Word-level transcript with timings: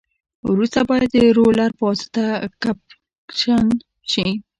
وروسته 0.51 0.79
باید 0.89 1.09
د 1.13 1.17
رولر 1.37 1.69
په 1.77 1.83
واسطه 1.89 2.23
کمپکشن 2.63 3.65
شي 4.11 4.27